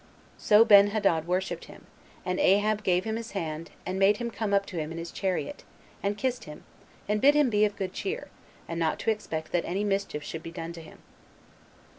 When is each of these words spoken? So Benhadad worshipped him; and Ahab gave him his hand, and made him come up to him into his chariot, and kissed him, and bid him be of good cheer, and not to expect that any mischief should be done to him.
So 0.39 0.65
Benhadad 0.65 1.27
worshipped 1.27 1.65
him; 1.65 1.85
and 2.25 2.39
Ahab 2.39 2.83
gave 2.83 3.03
him 3.03 3.17
his 3.17 3.33
hand, 3.33 3.69
and 3.85 3.99
made 3.99 4.17
him 4.17 4.31
come 4.31 4.51
up 4.51 4.65
to 4.65 4.77
him 4.77 4.89
into 4.91 4.97
his 5.01 5.11
chariot, 5.11 5.63
and 6.01 6.17
kissed 6.17 6.45
him, 6.45 6.63
and 7.07 7.21
bid 7.21 7.35
him 7.35 7.51
be 7.51 7.65
of 7.65 7.75
good 7.75 7.93
cheer, 7.93 8.29
and 8.67 8.79
not 8.79 8.97
to 9.01 9.11
expect 9.11 9.51
that 9.51 9.63
any 9.63 9.83
mischief 9.83 10.23
should 10.23 10.41
be 10.41 10.49
done 10.51 10.73
to 10.73 10.81
him. 10.81 11.03